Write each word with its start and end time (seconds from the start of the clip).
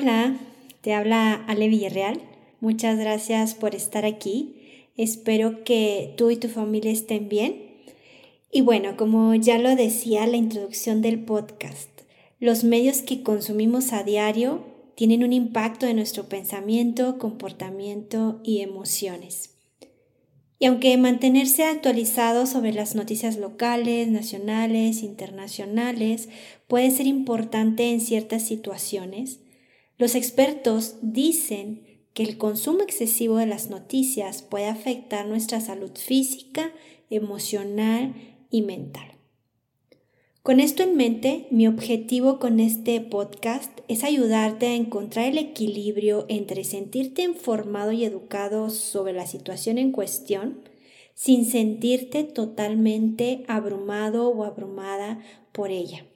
Hola, 0.00 0.34
te 0.80 0.94
habla 0.94 1.34
Ale 1.46 1.68
Villarreal. 1.68 2.22
Muchas 2.60 2.98
gracias 2.98 3.54
por 3.54 3.74
estar 3.74 4.06
aquí. 4.06 4.86
Espero 4.96 5.62
que 5.62 6.14
tú 6.16 6.30
y 6.30 6.36
tu 6.36 6.48
familia 6.48 6.90
estén 6.90 7.28
bien. 7.28 7.74
Y 8.50 8.62
bueno, 8.62 8.96
como 8.96 9.34
ya 9.34 9.58
lo 9.58 9.76
decía 9.76 10.26
la 10.26 10.38
introducción 10.38 11.02
del 11.02 11.22
podcast, 11.22 11.90
los 12.38 12.64
medios 12.64 13.02
que 13.02 13.22
consumimos 13.22 13.92
a 13.92 14.02
diario 14.02 14.64
tienen 14.94 15.22
un 15.22 15.34
impacto 15.34 15.86
en 15.86 15.96
nuestro 15.96 16.30
pensamiento, 16.30 17.18
comportamiento 17.18 18.40
y 18.42 18.62
emociones. 18.62 19.50
Y 20.58 20.64
aunque 20.64 20.96
mantenerse 20.96 21.64
actualizado 21.64 22.46
sobre 22.46 22.72
las 22.72 22.94
noticias 22.94 23.36
locales, 23.36 24.08
nacionales, 24.08 25.02
internacionales 25.02 26.30
puede 26.68 26.90
ser 26.90 27.06
importante 27.06 27.90
en 27.90 28.00
ciertas 28.00 28.46
situaciones, 28.46 29.40
los 30.00 30.14
expertos 30.14 30.96
dicen 31.02 31.82
que 32.14 32.22
el 32.22 32.38
consumo 32.38 32.80
excesivo 32.80 33.36
de 33.36 33.44
las 33.44 33.68
noticias 33.68 34.40
puede 34.40 34.64
afectar 34.64 35.26
nuestra 35.26 35.60
salud 35.60 35.90
física, 35.94 36.72
emocional 37.10 38.14
y 38.50 38.62
mental. 38.62 39.12
Con 40.42 40.58
esto 40.58 40.82
en 40.82 40.96
mente, 40.96 41.48
mi 41.50 41.66
objetivo 41.68 42.38
con 42.38 42.60
este 42.60 42.98
podcast 43.02 43.78
es 43.88 44.02
ayudarte 44.02 44.68
a 44.68 44.74
encontrar 44.74 45.26
el 45.26 45.36
equilibrio 45.36 46.24
entre 46.30 46.64
sentirte 46.64 47.20
informado 47.20 47.92
y 47.92 48.06
educado 48.06 48.70
sobre 48.70 49.12
la 49.12 49.26
situación 49.26 49.76
en 49.76 49.92
cuestión 49.92 50.62
sin 51.14 51.44
sentirte 51.44 52.24
totalmente 52.24 53.44
abrumado 53.48 54.30
o 54.30 54.44
abrumada 54.44 55.22
por 55.52 55.70
ella. 55.70 56.06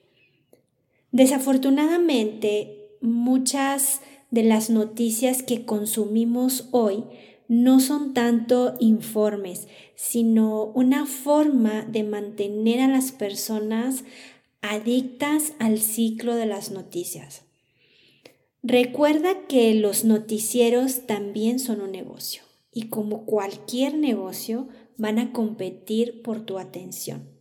Desafortunadamente, 1.12 2.83
muchas 3.04 4.00
de 4.30 4.42
las 4.42 4.70
noticias 4.70 5.42
que 5.42 5.64
consumimos 5.64 6.68
hoy 6.72 7.04
no 7.46 7.78
son 7.78 8.14
tanto 8.14 8.74
informes, 8.80 9.68
sino 9.94 10.64
una 10.64 11.06
forma 11.06 11.82
de 11.82 12.02
mantener 12.02 12.80
a 12.80 12.88
las 12.88 13.12
personas 13.12 14.04
adictas 14.62 15.52
al 15.58 15.78
ciclo 15.78 16.34
de 16.34 16.46
las 16.46 16.70
noticias. 16.70 17.42
Recuerda 18.62 19.46
que 19.46 19.74
los 19.74 20.04
noticieros 20.04 21.06
también 21.06 21.58
son 21.58 21.82
un 21.82 21.92
negocio 21.92 22.42
y 22.72 22.88
como 22.88 23.26
cualquier 23.26 23.94
negocio 23.94 24.68
van 24.96 25.18
a 25.18 25.32
competir 25.32 26.22
por 26.22 26.46
tu 26.46 26.58
atención. 26.58 27.33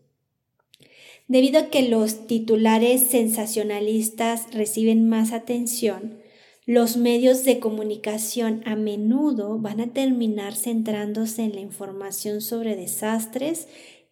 Debido 1.27 1.59
a 1.59 1.69
que 1.69 1.87
los 1.87 2.27
titulares 2.27 3.07
sensacionalistas 3.07 4.53
reciben 4.53 5.07
más 5.07 5.31
atención, 5.31 6.19
los 6.65 6.95
medios 6.95 7.43
de 7.43 7.59
comunicación 7.59 8.61
a 8.65 8.75
menudo 8.75 9.59
van 9.59 9.81
a 9.81 9.93
terminar 9.93 10.55
centrándose 10.55 11.43
en 11.43 11.55
la 11.55 11.61
información 11.61 12.41
sobre 12.41 12.75
desastres 12.75 13.67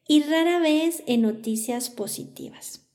y 0.07 0.23
rara 0.23 0.59
vez 0.59 1.03
en 1.05 1.21
noticias 1.21 1.89
positivas. 1.89 2.87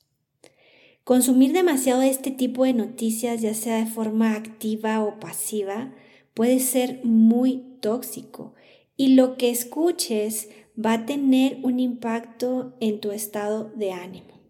Consumir 1.04 1.52
demasiado 1.52 2.02
este 2.02 2.30
tipo 2.30 2.64
de 2.64 2.74
noticias, 2.74 3.40
ya 3.40 3.54
sea 3.54 3.76
de 3.76 3.86
forma 3.86 4.34
activa 4.34 5.02
o 5.02 5.20
pasiva, 5.20 5.94
puede 6.34 6.58
ser 6.58 7.00
muy 7.04 7.78
tóxico 7.80 8.54
y 8.96 9.14
lo 9.14 9.36
que 9.36 9.50
escuches 9.50 10.48
va 10.82 10.92
a 10.92 11.06
tener 11.06 11.58
un 11.62 11.80
impacto 11.80 12.74
en 12.80 13.00
tu 13.00 13.10
estado 13.12 13.70
de 13.74 13.92
ánimo. 13.92 14.40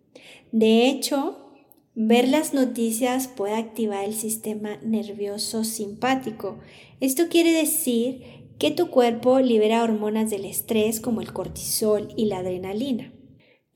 De 0.52 0.88
hecho, 0.88 1.52
ver 1.94 2.28
las 2.28 2.54
noticias 2.54 3.28
puede 3.28 3.54
activar 3.54 4.04
el 4.04 4.14
sistema 4.14 4.78
nervioso 4.82 5.64
simpático. 5.64 6.58
Esto 7.00 7.24
quiere 7.28 7.52
decir 7.52 8.22
que 8.58 8.70
tu 8.70 8.88
cuerpo 8.88 9.40
libera 9.40 9.82
hormonas 9.82 10.30
del 10.30 10.44
estrés 10.44 11.00
como 11.00 11.20
el 11.20 11.32
cortisol 11.32 12.08
y 12.16 12.26
la 12.26 12.38
adrenalina. 12.38 13.12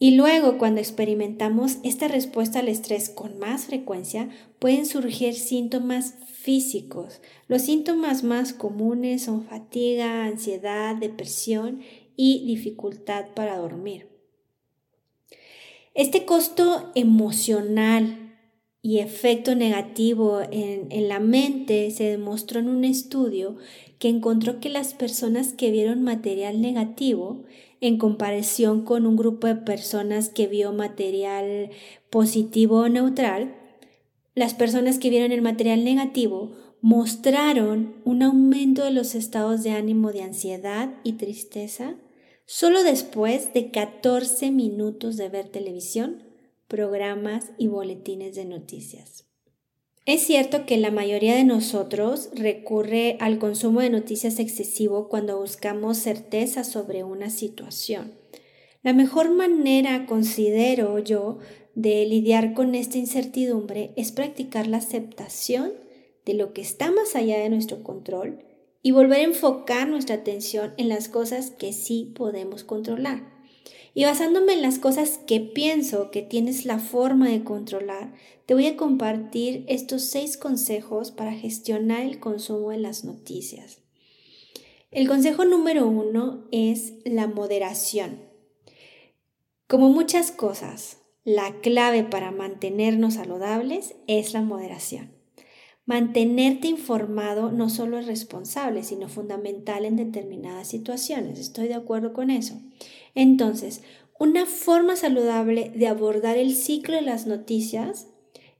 Y 0.02 0.12
luego, 0.12 0.56
cuando 0.56 0.80
experimentamos 0.80 1.76
esta 1.84 2.08
respuesta 2.08 2.60
al 2.60 2.68
estrés 2.68 3.10
con 3.10 3.38
más 3.38 3.66
frecuencia, 3.66 4.30
pueden 4.58 4.86
surgir 4.86 5.34
síntomas 5.34 6.14
físicos. 6.40 7.20
Los 7.48 7.62
síntomas 7.62 8.24
más 8.24 8.54
comunes 8.54 9.24
son 9.24 9.44
fatiga, 9.44 10.24
ansiedad, 10.24 10.96
depresión 10.96 11.80
y 12.22 12.44
dificultad 12.44 13.28
para 13.34 13.56
dormir. 13.56 14.06
Este 15.94 16.26
costo 16.26 16.92
emocional 16.94 18.36
y 18.82 18.98
efecto 18.98 19.54
negativo 19.54 20.42
en, 20.42 20.92
en, 20.92 21.08
la 21.08 21.18
mente 21.18 21.90
se 21.90 22.04
demostró 22.04 22.60
en 22.60 22.68
un 22.68 22.84
estudio 22.84 23.56
que 23.98 24.10
encontró 24.10 24.60
que 24.60 24.68
las 24.68 24.92
personas 24.92 25.54
que 25.54 25.70
vieron 25.70 26.02
material 26.02 26.60
negativo 26.60 27.44
en 27.80 27.96
comparación 27.96 28.84
con 28.84 29.06
un 29.06 29.16
grupo 29.16 29.46
de 29.46 29.56
personas 29.56 30.28
que 30.28 30.46
vio 30.46 30.74
material 30.74 31.70
positivo 32.10 32.80
o 32.80 32.88
neutral, 32.90 33.56
las 34.34 34.52
personas 34.52 34.98
que 34.98 35.08
vieron 35.08 35.32
el 35.32 35.40
material 35.40 35.84
negativo 35.84 36.52
mostraron 36.82 37.94
un 38.04 38.22
aumento 38.22 38.84
de 38.84 38.90
los 38.90 39.14
estados 39.14 39.62
de 39.62 39.70
ánimo 39.70 40.12
de 40.12 40.22
ansiedad 40.22 40.92
y 41.02 41.14
tristeza 41.14 41.96
solo 42.52 42.82
después 42.82 43.54
de 43.54 43.70
14 43.70 44.50
minutos 44.50 45.16
de 45.16 45.28
ver 45.28 45.50
televisión, 45.50 46.24
programas 46.66 47.52
y 47.58 47.68
boletines 47.68 48.34
de 48.34 48.44
noticias. 48.44 49.24
Es 50.04 50.22
cierto 50.22 50.66
que 50.66 50.76
la 50.76 50.90
mayoría 50.90 51.36
de 51.36 51.44
nosotros 51.44 52.28
recurre 52.34 53.16
al 53.20 53.38
consumo 53.38 53.82
de 53.82 53.90
noticias 53.90 54.40
excesivo 54.40 55.08
cuando 55.08 55.38
buscamos 55.38 55.98
certeza 55.98 56.64
sobre 56.64 57.04
una 57.04 57.30
situación. 57.30 58.14
La 58.82 58.94
mejor 58.94 59.30
manera, 59.30 60.04
considero 60.06 60.98
yo, 60.98 61.38
de 61.76 62.04
lidiar 62.04 62.54
con 62.54 62.74
esta 62.74 62.98
incertidumbre 62.98 63.92
es 63.94 64.10
practicar 64.10 64.66
la 64.66 64.78
aceptación 64.78 65.72
de 66.24 66.34
lo 66.34 66.52
que 66.52 66.62
está 66.62 66.90
más 66.90 67.14
allá 67.14 67.38
de 67.38 67.48
nuestro 67.48 67.84
control 67.84 68.49
y 68.82 68.92
volver 68.92 69.20
a 69.20 69.24
enfocar 69.24 69.88
nuestra 69.88 70.16
atención 70.16 70.72
en 70.76 70.88
las 70.88 71.08
cosas 71.08 71.50
que 71.50 71.72
sí 71.72 72.12
podemos 72.14 72.64
controlar. 72.64 73.28
Y 73.92 74.04
basándome 74.04 74.52
en 74.52 74.62
las 74.62 74.78
cosas 74.78 75.18
que 75.26 75.40
pienso 75.40 76.10
que 76.10 76.22
tienes 76.22 76.64
la 76.64 76.78
forma 76.78 77.28
de 77.28 77.42
controlar, 77.42 78.14
te 78.46 78.54
voy 78.54 78.66
a 78.66 78.76
compartir 78.76 79.64
estos 79.68 80.04
seis 80.04 80.36
consejos 80.36 81.10
para 81.10 81.32
gestionar 81.32 82.02
el 82.02 82.20
consumo 82.20 82.70
de 82.70 82.78
las 82.78 83.04
noticias. 83.04 83.78
El 84.90 85.08
consejo 85.08 85.44
número 85.44 85.86
uno 85.86 86.46
es 86.50 86.94
la 87.04 87.26
moderación. 87.26 88.22
Como 89.68 89.88
muchas 89.88 90.32
cosas, 90.32 90.98
la 91.24 91.60
clave 91.60 92.02
para 92.02 92.32
mantenernos 92.32 93.14
saludables 93.14 93.94
es 94.06 94.32
la 94.32 94.42
moderación. 94.42 95.19
Mantenerte 95.86 96.68
informado 96.68 97.50
no 97.50 97.68
solo 97.68 97.98
es 97.98 98.06
responsable, 98.06 98.84
sino 98.84 99.08
fundamental 99.08 99.84
en 99.84 99.96
determinadas 99.96 100.68
situaciones. 100.68 101.38
Estoy 101.38 101.68
de 101.68 101.74
acuerdo 101.74 102.12
con 102.12 102.30
eso. 102.30 102.60
Entonces, 103.14 103.82
una 104.18 104.46
forma 104.46 104.96
saludable 104.96 105.72
de 105.74 105.86
abordar 105.88 106.36
el 106.36 106.54
ciclo 106.54 106.96
de 106.96 107.02
las 107.02 107.26
noticias 107.26 108.08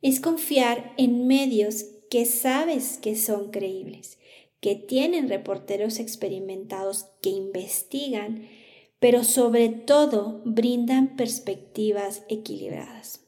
es 0.03 0.21
confiar 0.21 0.95
en 0.97 1.27
medios 1.27 1.85
que 2.11 2.25
sabes 2.25 2.99
que 2.99 3.15
son 3.15 3.51
creíbles, 3.51 4.19
que 4.61 4.75
tienen 4.75 5.29
reporteros 5.29 5.99
experimentados 5.99 7.07
que 7.23 7.31
investigan, 7.31 8.49
pero 8.99 9.23
sobre 9.25 9.69
todo 9.69 10.43
brindan 10.45 11.17
perspectivas 11.17 12.25
equilibradas. 12.29 13.27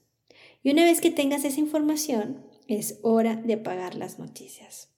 Y 0.63 0.71
una 0.71 0.85
vez 0.85 1.01
que 1.01 1.11
tengas 1.11 1.45
esa 1.45 1.61
información, 1.61 2.45
es 2.73 2.99
hora 3.03 3.37
de 3.37 3.55
apagar 3.55 3.95
las 3.95 4.19
noticias. 4.19 4.91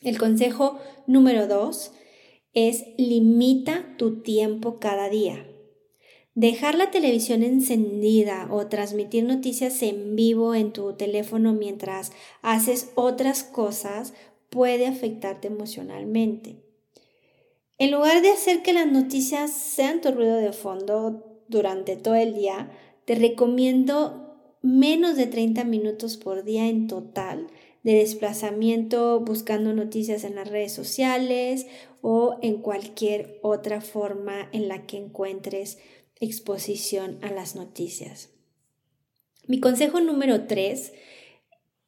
El 0.00 0.18
consejo 0.18 0.78
número 1.06 1.46
dos 1.46 1.92
es 2.54 2.84
limita 2.98 3.96
tu 3.96 4.22
tiempo 4.22 4.78
cada 4.78 5.08
día. 5.08 5.46
Dejar 6.34 6.76
la 6.76 6.90
televisión 6.90 7.42
encendida 7.42 8.48
o 8.50 8.66
transmitir 8.66 9.24
noticias 9.24 9.82
en 9.82 10.16
vivo 10.16 10.54
en 10.54 10.72
tu 10.72 10.94
teléfono 10.94 11.52
mientras 11.52 12.12
haces 12.40 12.90
otras 12.94 13.44
cosas 13.44 14.14
puede 14.48 14.86
afectarte 14.86 15.48
emocionalmente. 15.48 16.56
En 17.78 17.90
lugar 17.90 18.22
de 18.22 18.30
hacer 18.30 18.62
que 18.62 18.72
las 18.72 18.86
noticias 18.86 19.52
sean 19.52 20.00
tu 20.00 20.10
ruido 20.10 20.36
de 20.36 20.52
fondo 20.52 21.42
durante 21.48 21.96
todo 21.96 22.14
el 22.14 22.34
día, 22.34 22.70
te 23.04 23.14
recomiendo 23.14 24.21
menos 24.62 25.16
de 25.16 25.26
30 25.26 25.64
minutos 25.64 26.16
por 26.16 26.44
día 26.44 26.68
en 26.68 26.86
total 26.86 27.48
de 27.82 27.94
desplazamiento 27.94 29.20
buscando 29.20 29.72
noticias 29.74 30.24
en 30.24 30.36
las 30.36 30.48
redes 30.48 30.72
sociales 30.72 31.66
o 32.00 32.38
en 32.42 32.58
cualquier 32.58 33.38
otra 33.42 33.80
forma 33.80 34.48
en 34.52 34.68
la 34.68 34.86
que 34.86 34.98
encuentres 34.98 35.78
exposición 36.20 37.18
a 37.22 37.32
las 37.32 37.56
noticias. 37.56 38.30
Mi 39.48 39.58
consejo 39.58 40.00
número 40.00 40.46
3 40.46 40.92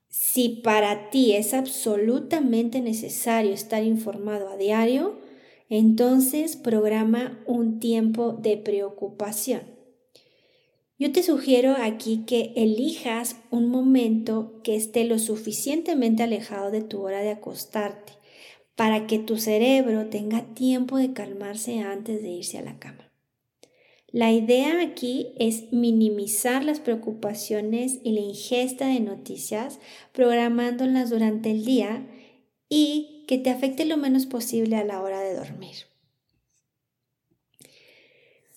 Si 0.09 0.61
para 0.65 1.11
ti 1.11 1.35
es 1.35 1.55
absolutamente 1.55 2.81
necesario 2.81 3.53
estar 3.53 3.85
informado 3.85 4.49
a 4.49 4.56
diario, 4.56 5.20
entonces 5.69 6.56
programa 6.56 7.43
un 7.47 7.79
tiempo 7.79 8.32
de 8.32 8.56
preocupación. 8.56 9.74
Yo 11.05 11.12
te 11.12 11.23
sugiero 11.23 11.77
aquí 11.79 12.25
que 12.27 12.55
elijas 12.56 13.37
un 13.51 13.69
momento 13.69 14.62
que 14.62 14.75
esté 14.75 15.05
lo 15.05 15.19
suficientemente 15.19 16.23
alejado 16.23 16.71
de 16.71 16.81
tu 16.81 17.03
hora 17.03 17.21
de 17.21 17.29
acostarte 17.29 18.15
para 18.75 19.06
que 19.06 19.19
tu 19.19 19.37
cerebro 19.37 20.06
tenga 20.06 20.55
tiempo 20.55 20.97
de 20.97 21.12
calmarse 21.12 21.81
antes 21.81 22.23
de 22.23 22.31
irse 22.31 22.56
a 22.56 22.62
la 22.62 22.79
cama. 22.79 23.12
La 24.12 24.33
idea 24.33 24.81
aquí 24.81 25.35
es 25.39 25.71
minimizar 25.75 26.65
las 26.65 26.81
preocupaciones 26.81 27.99
y 28.03 28.12
la 28.12 28.23
ingesta 28.23 28.87
de 28.87 29.01
noticias, 29.01 29.81
programándolas 30.12 31.11
durante 31.11 31.51
el 31.51 31.67
día 31.67 32.06
y 32.71 33.27
que 33.29 33.37
te 33.37 33.51
afecte 33.51 33.85
lo 33.85 33.99
menos 33.99 34.25
posible 34.25 34.77
a 34.77 34.85
la 34.85 35.03
hora 35.03 35.21
de 35.21 35.35
dormir. 35.35 35.75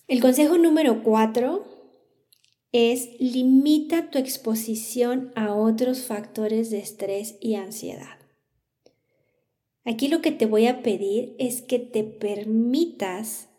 El 0.08 0.22
consejo 0.22 0.58
número 0.58 1.04
cuatro 1.04 1.77
es 2.78 3.10
limita 3.20 4.12
tu 4.12 4.20
exposición 4.20 5.32
a 5.34 5.56
otros 5.56 6.02
factores 6.02 6.70
de 6.70 6.78
estrés 6.78 7.36
y 7.42 7.56
ansiedad. 7.56 8.20
Aquí 9.84 10.10
lo 10.10 10.22
que 10.22 10.32
te 10.32 10.46
voy 10.46 10.68
a 10.68 10.84
pedir 10.84 11.36
es 11.40 11.64
que 11.64 11.80
te 11.80 12.04
permitas 12.04 13.50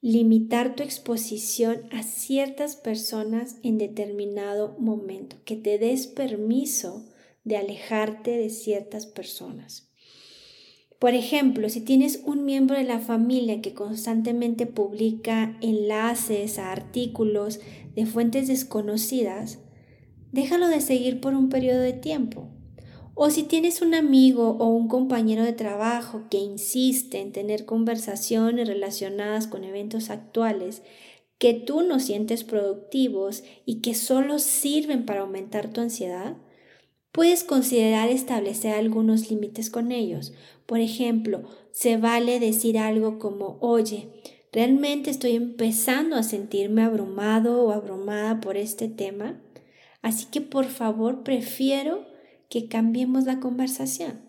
limitar 0.00 0.74
tu 0.74 0.82
exposición 0.82 1.82
a 1.92 2.02
ciertas 2.02 2.74
personas 2.74 3.58
en 3.62 3.78
determinado 3.78 4.74
momento, 4.80 5.36
que 5.44 5.54
te 5.54 5.78
des 5.78 6.08
permiso 6.08 7.04
de 7.44 7.58
alejarte 7.58 8.32
de 8.32 8.50
ciertas 8.50 9.06
personas. 9.06 9.88
Por 10.98 11.14
ejemplo, 11.14 11.68
si 11.68 11.80
tienes 11.80 12.22
un 12.24 12.44
miembro 12.44 12.76
de 12.76 12.84
la 12.84 12.98
familia 12.98 13.60
que 13.60 13.74
constantemente 13.74 14.66
publica 14.66 15.56
enlaces 15.60 16.58
a 16.58 16.72
artículos 16.72 17.60
de 17.94 18.06
fuentes 18.06 18.48
desconocidas, 18.48 19.58
déjalo 20.32 20.68
de 20.68 20.80
seguir 20.80 21.20
por 21.20 21.34
un 21.34 21.48
periodo 21.48 21.80
de 21.80 21.92
tiempo. 21.92 22.48
O 23.14 23.30
si 23.30 23.44
tienes 23.44 23.80
un 23.80 23.94
amigo 23.94 24.56
o 24.58 24.66
un 24.66 24.88
compañero 24.88 25.44
de 25.44 25.52
trabajo 25.52 26.22
que 26.30 26.38
insiste 26.38 27.20
en 27.20 27.30
tener 27.30 27.64
conversaciones 27.64 28.66
relacionadas 28.66 29.46
con 29.46 29.62
eventos 29.62 30.10
actuales 30.10 30.82
que 31.38 31.54
tú 31.54 31.82
no 31.82 32.00
sientes 32.00 32.42
productivos 32.42 33.44
y 33.64 33.80
que 33.80 33.94
solo 33.94 34.38
sirven 34.38 35.04
para 35.04 35.20
aumentar 35.20 35.72
tu 35.72 35.80
ansiedad, 35.80 36.36
puedes 37.12 37.44
considerar 37.44 38.08
establecer 38.08 38.74
algunos 38.74 39.30
límites 39.30 39.70
con 39.70 39.92
ellos. 39.92 40.32
Por 40.66 40.80
ejemplo, 40.80 41.42
se 41.70 41.96
vale 41.96 42.40
decir 42.40 42.78
algo 42.78 43.20
como, 43.20 43.58
oye, 43.60 44.08
realmente 44.54 45.10
estoy 45.10 45.34
empezando 45.34 46.14
a 46.14 46.22
sentirme 46.22 46.82
abrumado 46.82 47.64
o 47.64 47.72
abrumada 47.72 48.40
por 48.40 48.56
este 48.56 48.86
tema, 48.86 49.42
así 50.00 50.26
que 50.26 50.40
por 50.40 50.66
favor 50.66 51.24
prefiero 51.24 52.06
que 52.48 52.68
cambiemos 52.68 53.24
la 53.24 53.40
conversación. 53.40 54.20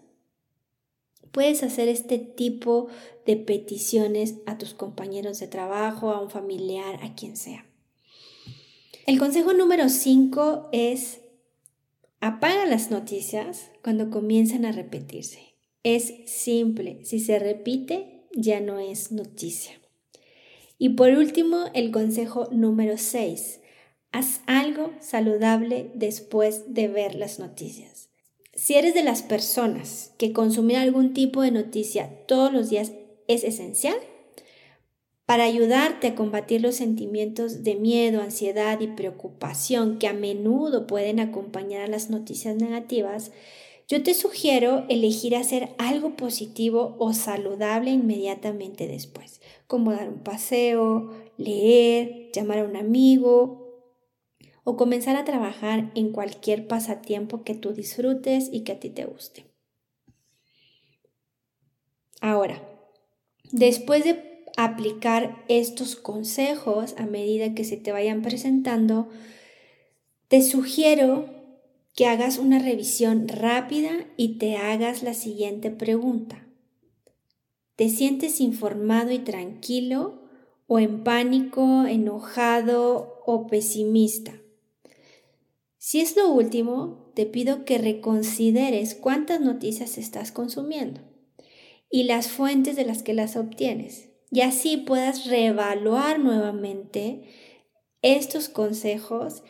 Puedes 1.31 1.61
hacer 1.61 1.89
este 1.89 2.17
tipo 2.17 2.87
de 3.27 3.35
peticiones 3.35 4.37
a 4.47 4.57
tus 4.57 4.73
compañeros 4.73 5.39
de 5.39 5.47
trabajo, 5.47 6.09
a 6.09 6.19
un 6.19 6.31
familiar, 6.31 6.97
a 7.03 7.13
quien 7.13 7.37
sea. 7.37 7.67
El 9.05 9.19
consejo 9.19 9.53
número 9.53 9.89
5 9.89 10.69
es 10.71 11.19
apaga 12.19 12.65
las 12.65 12.89
noticias 12.89 13.69
cuando 13.83 14.09
comienzan 14.09 14.65
a 14.65 14.71
repetirse. 14.71 15.53
Es 15.83 16.11
simple, 16.25 17.05
si 17.05 17.19
se 17.19 17.37
repite 17.37 18.23
ya 18.35 18.59
no 18.59 18.79
es 18.79 19.11
noticia. 19.11 19.79
Y 20.77 20.89
por 20.89 21.09
último, 21.11 21.65
el 21.73 21.91
consejo 21.91 22.47
número 22.51 22.97
6. 22.97 23.61
Haz 24.11 24.41
algo 24.45 24.93
saludable 24.99 25.91
después 25.93 26.73
de 26.73 26.87
ver 26.87 27.15
las 27.15 27.39
noticias. 27.39 28.09
Si 28.53 28.75
eres 28.75 28.93
de 28.93 29.03
las 29.03 29.21
personas 29.21 30.13
que 30.17 30.31
consumir 30.31 30.77
algún 30.77 31.13
tipo 31.13 31.41
de 31.41 31.51
noticia 31.51 32.09
todos 32.25 32.53
los 32.53 32.69
días 32.69 32.93
es 33.27 33.43
esencial, 33.43 33.97
para 35.25 35.45
ayudarte 35.45 36.07
a 36.07 36.15
combatir 36.15 36.61
los 36.61 36.75
sentimientos 36.75 37.63
de 37.63 37.75
miedo, 37.75 38.21
ansiedad 38.21 38.79
y 38.79 38.87
preocupación 38.87 39.97
que 39.97 40.07
a 40.07 40.13
menudo 40.13 40.85
pueden 40.85 41.19
acompañar 41.19 41.81
a 41.81 41.87
las 41.87 42.09
noticias 42.11 42.55
negativas, 42.55 43.31
yo 43.87 44.01
te 44.01 44.13
sugiero 44.13 44.85
elegir 44.89 45.35
hacer 45.35 45.75
algo 45.77 46.15
positivo 46.15 46.95
o 46.99 47.13
saludable 47.13 47.91
inmediatamente 47.91 48.87
después, 48.87 49.41
como 49.67 49.91
dar 49.91 50.09
un 50.09 50.23
paseo, 50.23 51.11
leer, 51.37 52.31
llamar 52.33 52.59
a 52.59 52.63
un 52.63 52.75
amigo 52.75 53.65
o 54.63 54.75
comenzar 54.75 55.15
a 55.15 55.25
trabajar 55.25 55.91
en 55.93 56.11
cualquier 56.11 56.67
pasatiempo 56.67 57.43
que 57.43 57.53
tú 57.53 57.73
disfrutes 57.73 58.49
y 58.51 58.61
que 58.61 58.71
a 58.71 58.79
ti 58.79 58.89
te 58.89 59.05
guste. 59.05 59.45
Ahora, 62.21 62.61
después 63.51 64.03
de 64.03 64.43
aplicar 64.57 65.43
estos 65.47 65.95
consejos 65.95 66.95
a 66.97 67.05
medida 67.05 67.53
que 67.53 67.63
se 67.63 67.77
te 67.77 67.91
vayan 67.91 68.23
presentando, 68.23 69.09
te 70.27 70.41
sugiero 70.41 71.34
que 71.95 72.07
hagas 72.07 72.37
una 72.37 72.59
revisión 72.59 73.27
rápida 73.27 74.05
y 74.17 74.37
te 74.37 74.57
hagas 74.57 75.01
la 75.01 75.13
siguiente 75.13 75.71
pregunta. 75.71 76.45
¿Te 77.77 77.89
sientes 77.89 78.41
informado 78.41 79.11
y 79.11 79.19
tranquilo 79.19 80.21
o 80.67 80.79
en 80.79 81.03
pánico, 81.03 81.85
enojado 81.85 83.21
o 83.25 83.47
pesimista? 83.47 84.33
Si 85.77 86.01
es 86.01 86.15
lo 86.15 86.29
último, 86.31 87.11
te 87.15 87.25
pido 87.25 87.63
que 87.63 87.77
reconsideres 87.77 88.95
cuántas 88.95 89.39
noticias 89.39 89.97
estás 89.97 90.31
consumiendo 90.31 91.01
y 91.89 92.03
las 92.03 92.27
fuentes 92.27 92.75
de 92.75 92.85
las 92.85 93.03
que 93.03 93.13
las 93.13 93.37
obtienes 93.37 94.09
y 94.31 94.41
así 94.41 94.75
puedas 94.77 95.27
reevaluar 95.27 96.19
nuevamente 96.19 97.23
estos 98.01 98.49
consejos 98.49 99.43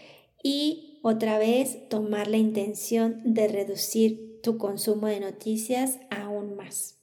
y 0.44 0.85
otra 1.07 1.38
vez 1.38 1.88
tomar 1.88 2.28
la 2.28 2.38
intención 2.38 3.22
de 3.24 3.48
reducir 3.48 4.42
tu 4.42 4.57
consumo 4.57 5.06
de 5.06 5.19
noticias 5.19 6.00
aún 6.09 6.56
más. 6.56 6.97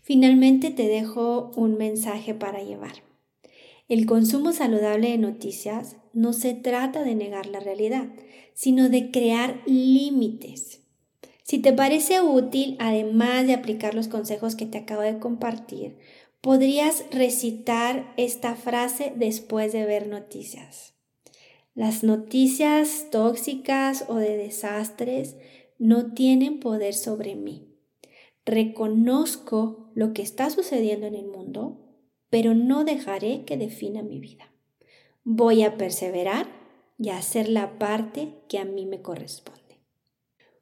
Finalmente 0.00 0.70
te 0.70 0.88
dejo 0.88 1.50
un 1.56 1.76
mensaje 1.76 2.32
para 2.32 2.62
llevar. 2.62 3.02
El 3.86 4.06
consumo 4.06 4.52
saludable 4.52 5.10
de 5.10 5.18
noticias 5.18 5.98
no 6.14 6.32
se 6.32 6.54
trata 6.54 7.02
de 7.02 7.14
negar 7.14 7.48
la 7.48 7.60
realidad, 7.60 8.08
sino 8.54 8.88
de 8.88 9.10
crear 9.10 9.60
límites. 9.66 10.80
Si 11.42 11.58
te 11.58 11.74
parece 11.74 12.22
útil, 12.22 12.76
además 12.78 13.46
de 13.46 13.52
aplicar 13.52 13.92
los 13.92 14.08
consejos 14.08 14.56
que 14.56 14.64
te 14.64 14.78
acabo 14.78 15.02
de 15.02 15.18
compartir, 15.18 15.98
podrías 16.40 17.04
recitar 17.10 18.14
esta 18.16 18.54
frase 18.54 19.12
después 19.14 19.74
de 19.74 19.84
ver 19.84 20.06
noticias. 20.06 20.91
Las 21.74 22.04
noticias 22.04 23.08
tóxicas 23.10 24.04
o 24.08 24.16
de 24.16 24.36
desastres 24.36 25.36
no 25.78 26.12
tienen 26.12 26.60
poder 26.60 26.94
sobre 26.94 27.34
mí. 27.34 27.68
Reconozco 28.44 29.90
lo 29.94 30.12
que 30.12 30.22
está 30.22 30.50
sucediendo 30.50 31.06
en 31.06 31.14
el 31.14 31.26
mundo 31.26 31.82
pero 32.32 32.54
no 32.54 32.84
dejaré 32.84 33.44
que 33.44 33.58
defina 33.58 34.02
mi 34.02 34.18
vida. 34.18 34.50
Voy 35.22 35.64
a 35.64 35.76
perseverar 35.76 36.46
y 36.98 37.10
a 37.10 37.18
hacer 37.18 37.46
la 37.46 37.78
parte 37.78 38.32
que 38.48 38.56
a 38.58 38.64
mí 38.64 38.86
me 38.86 39.02
corresponde. 39.02 39.60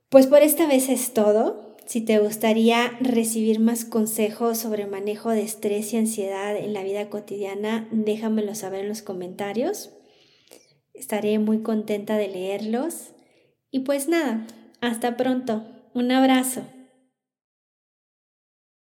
Pues 0.08 0.26
por 0.26 0.42
esta 0.42 0.66
vez 0.66 0.88
es 0.88 1.14
todo. 1.14 1.76
Si 1.86 2.00
te 2.00 2.18
gustaría 2.18 2.98
recibir 3.00 3.60
más 3.60 3.84
consejos 3.84 4.58
sobre 4.58 4.88
manejo 4.88 5.30
de 5.30 5.42
estrés 5.42 5.92
y 5.92 5.98
ansiedad 5.98 6.56
en 6.56 6.72
la 6.72 6.82
vida 6.82 7.08
cotidiana, 7.08 7.88
déjamelo 7.92 8.56
saber 8.56 8.80
en 8.80 8.88
los 8.88 9.02
comentarios. 9.02 9.92
Estaré 11.00 11.38
muy 11.38 11.62
contenta 11.62 12.18
de 12.18 12.28
leerlos. 12.28 13.12
Y 13.70 13.80
pues 13.80 14.06
nada, 14.06 14.46
hasta 14.82 15.16
pronto. 15.16 15.64
Un 15.94 16.12
abrazo. 16.12 16.62